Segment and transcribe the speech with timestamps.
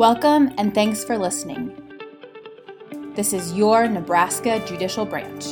[0.00, 1.76] Welcome and thanks for listening.
[3.14, 5.44] This is your Nebraska Judicial Branch.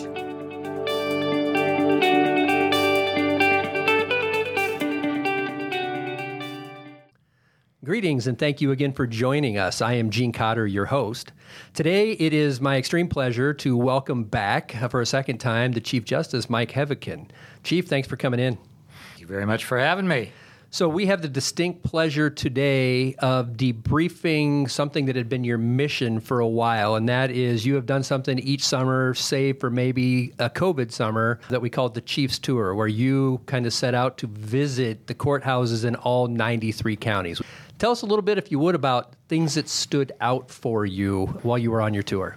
[7.84, 9.82] Greetings and thank you again for joining us.
[9.82, 11.32] I am Gene Cotter, your host.
[11.74, 15.80] Today it is my extreme pleasure to welcome back uh, for a second time the
[15.82, 17.28] Chief Justice Mike Heavican.
[17.64, 18.56] Chief, thanks for coming in.
[18.56, 20.32] Thank you very much for having me.
[20.70, 26.20] So, we have the distinct pleasure today of debriefing something that had been your mission
[26.20, 30.34] for a while, and that is you have done something each summer, save for maybe
[30.38, 34.18] a COVID summer, that we called the Chiefs Tour, where you kind of set out
[34.18, 37.40] to visit the courthouses in all 93 counties.
[37.78, 41.26] Tell us a little bit, if you would, about things that stood out for you
[41.44, 42.36] while you were on your tour.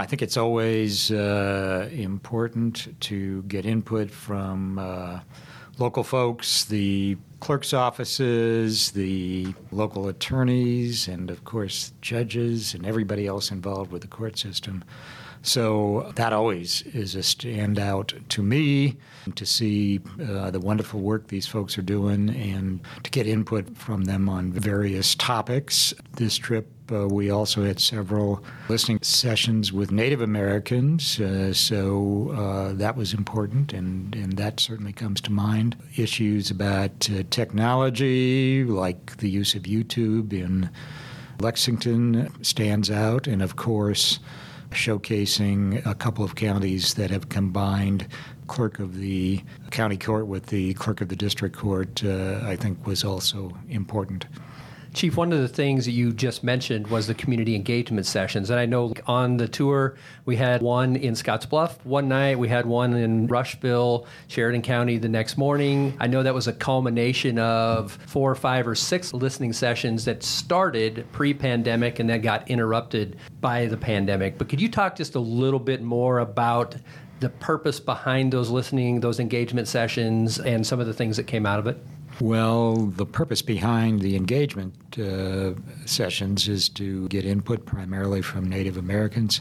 [0.00, 5.20] I think it's always uh, important to get input from uh,
[5.78, 13.50] local folks, the clerk's offices, the local attorneys, and of course, judges and everybody else
[13.50, 14.84] involved with the court system.
[15.42, 18.96] So that always is a standout to me
[19.34, 24.04] to see uh, the wonderful work these folks are doing and to get input from
[24.04, 25.94] them on various topics.
[26.16, 32.72] This trip uh, we also had several listening sessions with Native Americans, uh, so uh,
[32.74, 35.76] that was important, and, and that certainly comes to mind.
[35.96, 40.70] Issues about uh, technology, like the use of YouTube in
[41.40, 44.18] Lexington, stands out, and of course,
[44.70, 48.06] showcasing a couple of counties that have combined
[48.46, 52.86] clerk of the county court with the clerk of the district court, uh, I think
[52.86, 54.26] was also important.
[54.98, 58.50] Chief, one of the things that you just mentioned was the community engagement sessions.
[58.50, 62.66] And I know on the tour, we had one in Scottsbluff one night, we had
[62.66, 65.96] one in Rushville, Sheridan County the next morning.
[66.00, 70.24] I know that was a culmination of four, or five, or six listening sessions that
[70.24, 74.36] started pre pandemic and then got interrupted by the pandemic.
[74.36, 76.74] But could you talk just a little bit more about
[77.20, 81.46] the purpose behind those listening, those engagement sessions, and some of the things that came
[81.46, 81.78] out of it?
[82.20, 85.52] Well, the purpose behind the engagement uh,
[85.86, 89.40] sessions is to get input primarily from Native Americans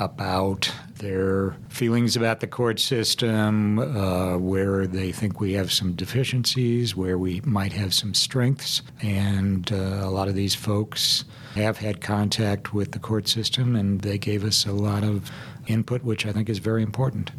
[0.00, 6.96] about their feelings about the court system, uh, where they think we have some deficiencies,
[6.96, 8.82] where we might have some strengths.
[9.02, 14.00] And uh, a lot of these folks have had contact with the court system, and
[14.00, 15.30] they gave us a lot of
[15.66, 17.30] input, which I think is very important.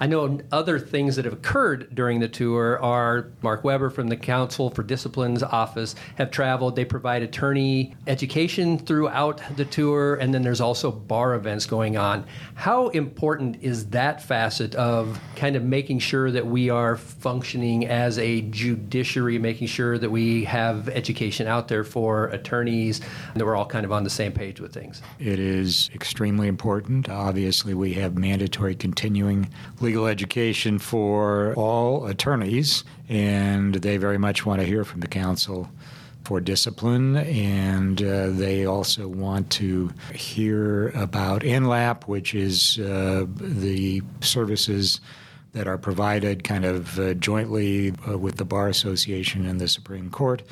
[0.00, 4.16] I know other things that have occurred during the tour are Mark Weber from the
[4.16, 6.76] Counsel for Discipline's office have traveled.
[6.76, 12.24] They provide attorney education throughout the tour, and then there's also bar events going on.
[12.54, 18.18] How important is that facet of kind of making sure that we are functioning as
[18.18, 23.00] a judiciary, making sure that we have education out there for attorneys,
[23.32, 25.02] and that we're all kind of on the same page with things?
[25.18, 27.08] It is extremely important.
[27.08, 29.48] Obviously, we have mandatory continuing
[29.88, 35.66] legal education for all attorneys, and they very much want to hear from the counsel
[36.24, 44.02] for discipline, and uh, they also want to hear about NLAP, which is uh, the
[44.20, 45.00] services
[45.54, 50.10] that are provided kind of uh, jointly uh, with the Bar Association and the Supreme
[50.10, 50.42] Court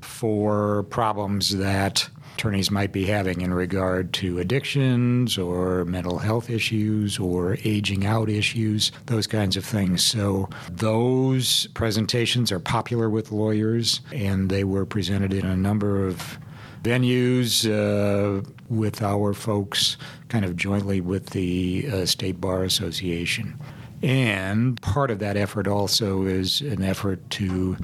[0.00, 7.18] for problems that attorneys might be having in regard to addictions or mental health issues
[7.18, 10.04] or aging out issues, those kinds of things.
[10.04, 16.38] So those presentations are popular with lawyers, and they were presented in a number of
[16.84, 19.96] venues uh, with our folks
[20.28, 23.58] kind of jointly with the uh, State Bar Association.
[24.02, 27.76] And part of that effort also is an effort to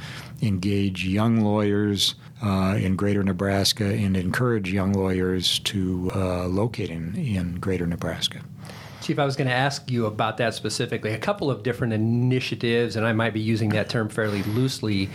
[0.42, 7.16] engage young lawyers uh, in greater Nebraska and encourage young lawyers to uh, locate in,
[7.16, 8.40] in greater Nebraska.
[9.02, 11.12] Chief, I was going to ask you about that specifically.
[11.12, 15.10] A couple of different initiatives, and I might be using that term fairly loosely,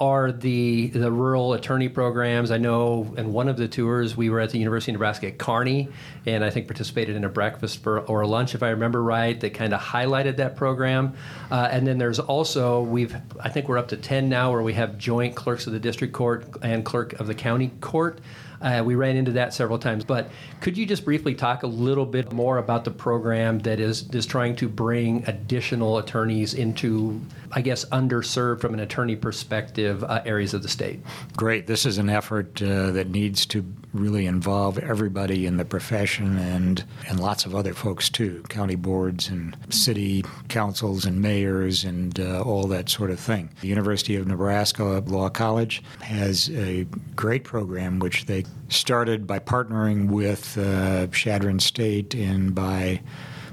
[0.00, 2.50] are the the rural attorney programs.
[2.50, 5.38] I know in one of the tours we were at the University of Nebraska at
[5.38, 5.88] Kearney,
[6.26, 9.38] and I think participated in a breakfast for, or a lunch, if I remember right,
[9.40, 11.14] that kind of highlighted that program.
[11.50, 14.74] Uh, and then there's also we've I think we're up to ten now where we
[14.74, 18.20] have joint clerks of the district court and clerk of the county court.
[18.64, 20.30] Uh, we ran into that several times, but
[20.62, 24.24] could you just briefly talk a little bit more about the program that is is
[24.24, 27.20] trying to bring additional attorneys into,
[27.52, 31.00] I guess, underserved from an attorney perspective uh, areas of the state?
[31.36, 31.66] Great.
[31.66, 33.64] This is an effort uh, that needs to
[33.94, 39.28] really involve everybody in the profession and and lots of other folks too, county boards
[39.28, 43.48] and city councils and mayors and uh, all that sort of thing.
[43.60, 50.08] The University of Nebraska Law College has a great program which they started by partnering
[50.08, 53.00] with uh, Chadron State and by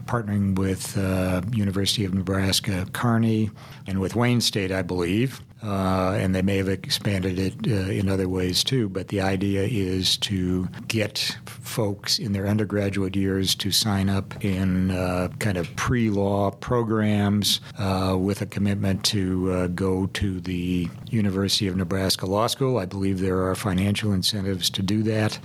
[0.05, 3.49] partnering with uh, University of Nebraska Kearney
[3.87, 5.41] and with Wayne State, I believe.
[5.63, 8.89] Uh, and they may have expanded it uh, in other ways too.
[8.89, 14.91] But the idea is to get folks in their undergraduate years to sign up in
[14.91, 20.89] uh, kind of pre law programs uh, with a commitment to uh, go to the
[21.09, 22.77] University of Nebraska Law School.
[22.77, 25.37] I believe there are financial incentives to do that.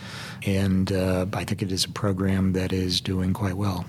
[0.46, 3.84] And uh, I think it is a program that is doing quite well.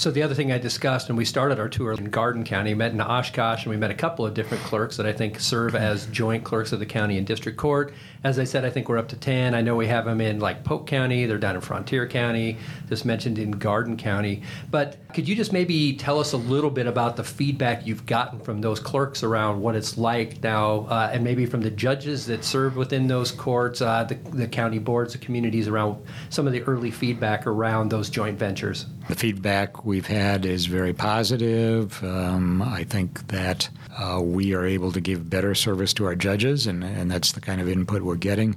[0.00, 2.92] So the other thing I discussed, and we started our tour in Garden County, met
[2.92, 6.06] in Oshkosh, and we met a couple of different clerks that I think serve as
[6.06, 7.92] joint clerks of the county and district court.
[8.24, 9.54] As I said, I think we're up to 10.
[9.54, 12.56] I know we have them in like Polk County, they're down in Frontier County,
[12.88, 14.40] just mentioned in Garden County.
[14.70, 18.40] But could you just maybe tell us a little bit about the feedback you've gotten
[18.40, 22.42] from those clerks around what it's like now, uh, and maybe from the judges that
[22.42, 26.62] serve within those courts, uh, the, the county boards, the communities around some of the
[26.62, 28.86] early feedback around those joint ventures?
[29.10, 32.00] The feedback we've had is very positive.
[32.04, 33.68] Um, I think that
[33.98, 37.40] uh, we are able to give better service to our judges, and, and that's the
[37.40, 38.54] kind of input we're getting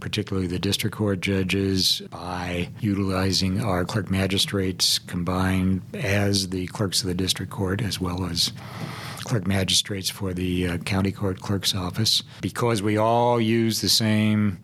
[0.00, 7.08] particularly the district court judges, by utilizing our clerk magistrates combined as the clerks of
[7.08, 8.52] the district court as well as
[9.24, 12.22] clerk magistrates for the uh, county court clerk's office.
[12.42, 14.58] Because we all use the same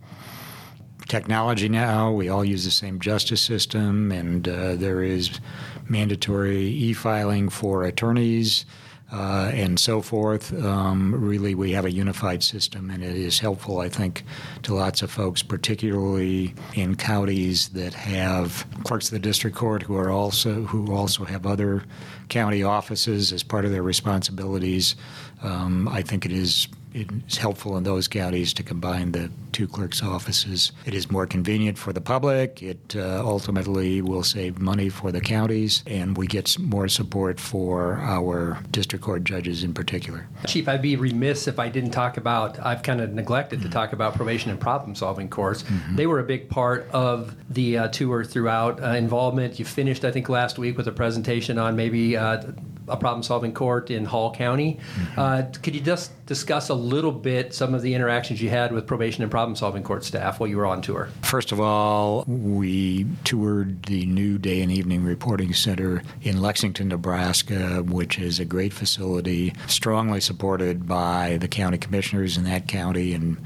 [1.09, 2.11] technology now.
[2.11, 5.41] We all use the same justice system, and uh, there is
[5.89, 8.65] mandatory e filing for attorneys.
[9.13, 10.53] Uh, and so forth.
[10.65, 14.25] Um, really, we have a unified system, and it is helpful, I think,
[14.63, 19.97] to lots of folks, particularly in counties that have clerks of the district court who
[19.97, 21.85] are also who also have other
[22.29, 24.97] county offices as part of their responsibilities.
[25.43, 30.03] Um, I think it is it's helpful in those counties to combine the two clerks'
[30.03, 30.73] offices.
[30.87, 32.63] It is more convenient for the public.
[32.63, 37.99] It uh, ultimately will save money for the counties, and we get more support for
[37.99, 40.29] our district court judges in particular.
[40.47, 43.69] Chief, I'd be remiss if I didn't talk about, I've kind of neglected mm-hmm.
[43.69, 45.65] to talk about probation and problem solving courts.
[45.65, 45.97] Mm-hmm.
[45.97, 49.59] They were a big part of the uh, tour throughout uh, involvement.
[49.59, 52.43] You finished, I think, last week with a presentation on maybe uh,
[52.89, 54.79] a problem solving court in Hall County.
[54.97, 55.21] Mm-hmm.
[55.21, 58.87] Uh, could you just discuss a little bit some of the interactions you had with
[58.87, 61.09] probation and problem solving court staff while you were on tour?
[61.23, 67.83] First of all, we toured the new day and evening reporting center in Lexington, Nebraska,
[67.83, 73.39] which is a great facility, strongly supported by the county commissioners in that county and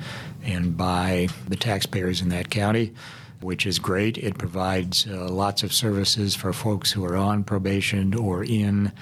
[0.45, 2.95] and by the taxpayers in that county
[3.41, 4.19] which is great.
[4.19, 8.93] It provides uh, lots of services for folks who are on probation or in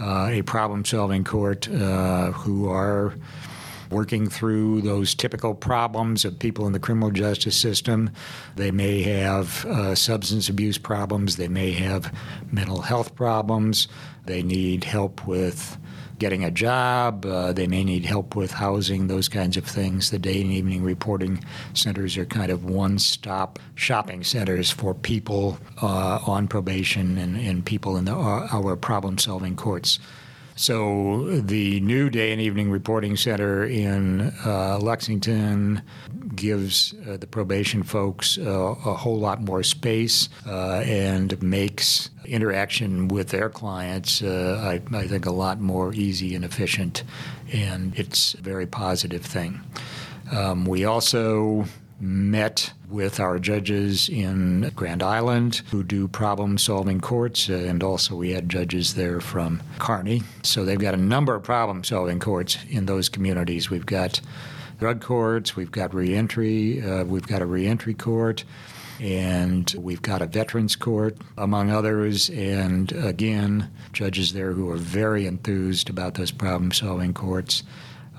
[0.00, 3.14] a problem solving court uh, who are
[3.90, 8.10] working through those typical problems of people in the criminal justice system.
[8.56, 12.12] They may have uh, substance abuse problems, they may have
[12.50, 13.88] mental health problems,
[14.24, 15.78] they need help with
[16.18, 17.26] getting a job.
[17.26, 20.10] Uh, they may need help with housing, those kinds of things.
[20.10, 25.58] The day and evening reporting centers are kind of one stop shopping centers for people
[25.82, 29.98] uh, on probation and, and people in the, uh, our problem solving courts.
[30.58, 35.82] So the new day and evening reporting center in uh, Lexington
[36.34, 43.08] gives uh, the probation folks uh, a whole lot more space uh, and makes interaction
[43.08, 47.04] with their clients, uh, I, I think, a lot more easy and efficient,
[47.52, 49.60] and it's a very positive thing.
[50.32, 51.66] Um, we also
[51.98, 58.16] met with our judges in Grand Island who do problem solving courts, uh, and also
[58.16, 60.22] we had judges there from Kearney.
[60.42, 63.70] So they've got a number of problem solving courts in those communities.
[63.70, 64.20] We've got
[64.78, 68.44] drug courts, we've got reentry, uh, we've got a reentry court.
[68.98, 72.30] And we've got a veterans court, among others.
[72.30, 77.62] And again, judges there who are very enthused about those problem solving courts.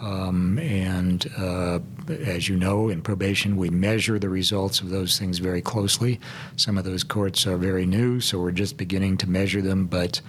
[0.01, 5.39] Um, and uh, as you know, in probation, we measure the results of those things
[5.39, 6.20] very closely.
[6.56, 9.88] Some of those courts are very new, so we're just beginning to measure them.
[9.88, 10.22] But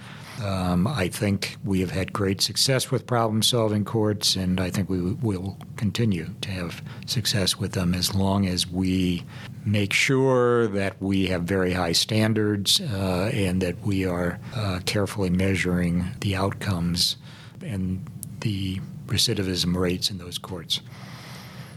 [0.43, 4.89] um, I think we have had great success with problem solving courts, and I think
[4.89, 9.23] we will continue to have success with them as long as we
[9.65, 15.29] make sure that we have very high standards uh, and that we are uh, carefully
[15.29, 17.17] measuring the outcomes
[17.61, 18.05] and
[18.41, 20.81] the recidivism rates in those courts.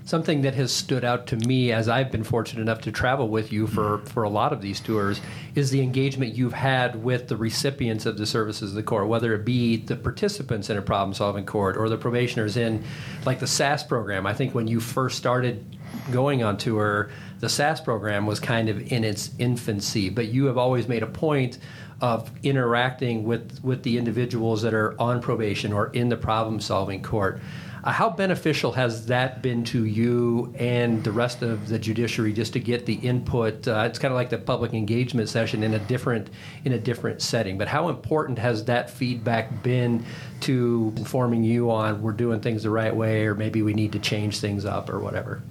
[0.05, 3.53] something that has stood out to me as I've been fortunate enough to travel with
[3.53, 4.07] you for, mm-hmm.
[4.07, 5.21] for a lot of these tours
[5.55, 9.33] is the engagement you've had with the recipients of the services of the court, whether
[9.33, 12.83] it be the participants in a problem solving court or the probationers in
[13.25, 14.27] like the SAS program.
[14.27, 15.65] I think when you first started
[16.11, 20.59] going on tour, the SAS program was kind of in its infancy, but you have
[20.59, 21.59] always made a point
[22.03, 27.03] of interacting with, with the individuals that are on probation or in the problem solving
[27.03, 27.41] court.
[27.85, 32.53] Uh, how beneficial has that been to you and the rest of the judiciary just
[32.53, 33.67] to get the input?
[33.67, 36.31] Uh, it's kind of like the public engagement session in a different
[36.65, 37.59] in a different setting.
[37.59, 40.05] But how important has that feedback been
[40.43, 43.99] to informing you on we're doing things the right way, or maybe we need to
[43.99, 45.43] change things up, or whatever?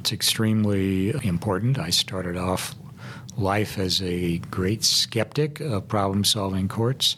[0.00, 1.78] It's extremely important.
[1.78, 2.74] I started off
[3.38, 7.16] life as a great skeptic of problem solving courts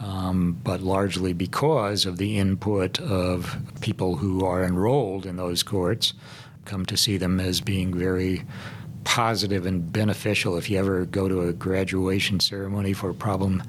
[0.00, 6.12] um, but largely because of the input of people who are enrolled in those courts,
[6.64, 8.44] come to see them as being very
[9.04, 10.56] positive and beneficial.
[10.56, 13.62] If you ever go to a graduation ceremony for problem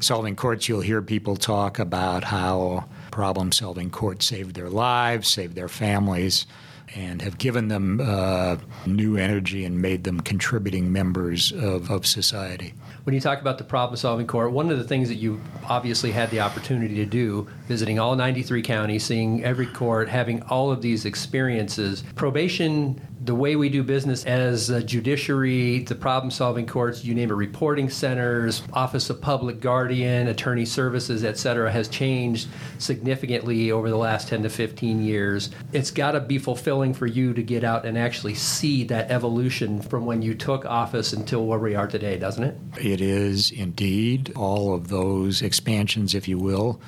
[0.00, 5.54] solving courts, you'll hear people talk about how problem solving courts saved their lives, saved
[5.54, 6.46] their families
[6.94, 12.74] and have given them uh, new energy and made them contributing members of, of society.
[13.04, 16.12] When you talk about the problem solving court, one of the things that you obviously
[16.12, 20.82] had the opportunity to do, visiting all 93 counties, seeing every court, having all of
[20.82, 27.04] these experiences, probation the way we do business as a judiciary, the problem solving courts,
[27.04, 32.48] you name it, reporting centers, Office of Public Guardian, attorney services, et cetera, has changed
[32.78, 35.50] significantly over the last 10 to 15 years.
[35.72, 39.80] It's got to be fulfilling for you to get out and actually see that evolution
[39.80, 42.56] from when you took office until where we are today, doesn't it?
[42.78, 44.32] It is indeed.
[44.36, 46.80] All of those expansions, if you will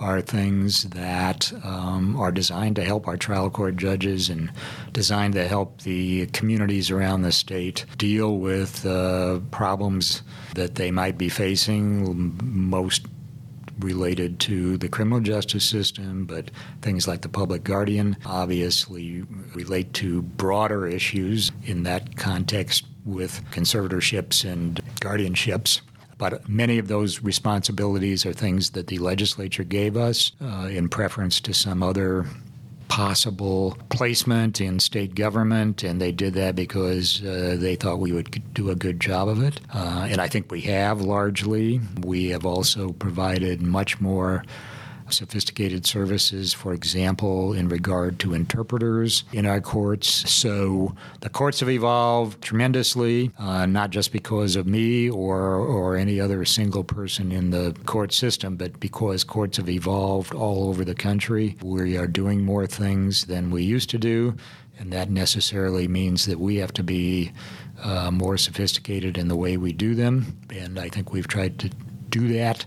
[0.00, 4.50] are things that um, are designed to help our trial court judges and
[4.92, 10.22] designed to help the communities around the state deal with uh, problems
[10.54, 13.06] that they might be facing, most
[13.80, 16.50] related to the criminal justice system, but
[16.82, 19.22] things like the public guardian obviously
[19.54, 25.80] relate to broader issues in that context with conservatorships and guardianships.
[26.20, 31.40] But many of those responsibilities are things that the legislature gave us uh, in preference
[31.40, 32.26] to some other
[32.88, 38.42] possible placement in state government, and they did that because uh, they thought we would
[38.52, 39.60] do a good job of it.
[39.72, 41.80] Uh, and I think we have largely.
[42.02, 44.44] We have also provided much more
[45.12, 50.08] sophisticated services, for example, in regard to interpreters in our courts.
[50.30, 56.20] So the courts have evolved tremendously, uh, not just because of me or, or any
[56.20, 60.94] other single person in the court system, but because courts have evolved all over the
[60.94, 61.56] country.
[61.62, 64.36] We are doing more things than we used to do,
[64.78, 67.32] and that necessarily means that we have to be
[67.82, 70.38] uh, more sophisticated in the way we do them.
[70.50, 71.70] And I think we've tried to
[72.10, 72.66] do that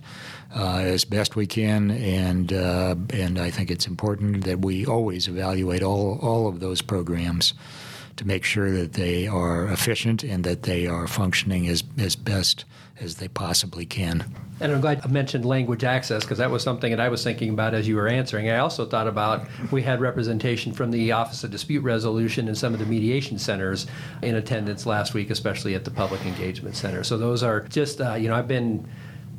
[0.55, 5.27] uh, as best we can, and uh, and I think it's important that we always
[5.27, 7.53] evaluate all all of those programs
[8.15, 12.65] to make sure that they are efficient and that they are functioning as as best
[12.99, 14.23] as they possibly can.
[14.59, 17.49] And I'm glad I mentioned language access because that was something that I was thinking
[17.49, 18.49] about as you were answering.
[18.49, 22.73] I also thought about we had representation from the Office of Dispute Resolution and some
[22.73, 23.87] of the mediation centers
[24.21, 27.03] in attendance last week, especially at the Public Engagement Center.
[27.03, 28.87] So those are just, uh, you know, I've been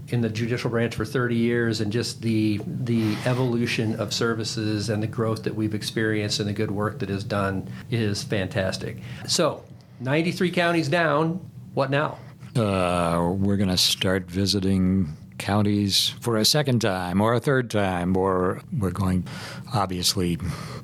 [0.08, 5.02] in the judicial branch for 30 years and just the the evolution of services and
[5.02, 8.99] the growth that we've experienced and the good work that is done is fantastic.
[9.26, 9.64] So,
[10.00, 12.18] 93 counties down, what now?
[12.56, 18.16] Uh, we're going to start visiting counties for a second time or a third time,
[18.16, 19.26] or we're going
[19.73, 20.38] obviously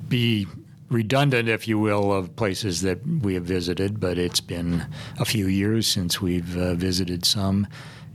[0.07, 0.47] be
[0.89, 4.85] redundant, if you will, of places that we have visited, but it's been
[5.19, 7.65] a few years since we've uh, visited some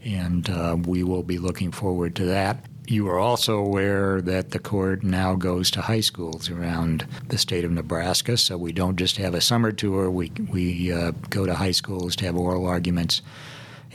[0.07, 2.65] and uh, we will be looking forward to that.
[2.87, 7.65] You are also aware that the court now goes to high schools around the state
[7.65, 11.55] of Nebraska, so we don't just have a summer tour, we, we uh, go to
[11.55, 13.23] high schools to have oral arguments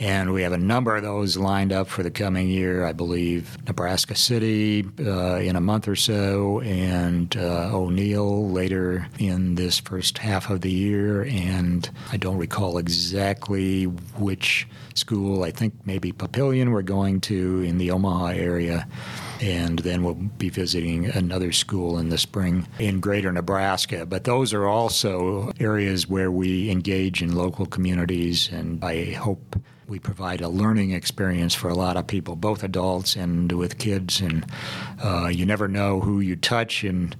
[0.02, 2.84] and we have a number of those lined up for the coming year.
[2.84, 9.54] I believe Nebraska City uh, in a month or so, and uh, O'Neill later in
[9.54, 11.22] this first half of the year.
[11.22, 15.44] And I don't recall exactly which school.
[15.44, 18.88] I think maybe Papillion we're going to in the Omaha area.
[19.42, 24.06] And then we'll be visiting another school in the spring in greater Nebraska.
[24.06, 29.56] But those are also areas where we engage in local communities, and I hope
[29.88, 34.20] we provide a learning experience for a lot of people, both adults and with kids.
[34.20, 34.46] And
[35.02, 37.14] uh, you never know who you touch in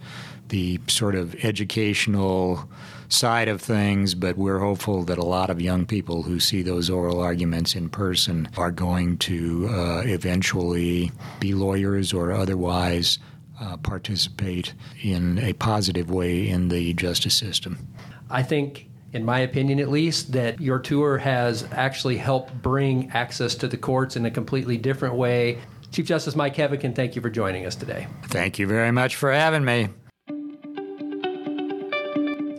[0.53, 2.69] the sort of educational
[3.09, 6.91] side of things, but we're hopeful that a lot of young people who see those
[6.91, 13.19] oral arguments in person are going to uh, eventually be lawyers or otherwise
[13.61, 17.89] uh, participate in a positive way in the justice system.
[18.29, 23.55] I think in my opinion at least, that your tour has actually helped bring access
[23.55, 25.59] to the courts in a completely different way.
[25.91, 28.07] Chief Justice Mike Heavican, thank you for joining us today.
[28.29, 29.91] Thank you very much for having me.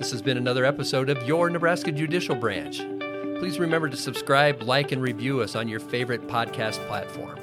[0.03, 2.77] This has been another episode of Your Nebraska Judicial Branch.
[3.39, 7.42] Please remember to subscribe, like, and review us on your favorite podcast platform.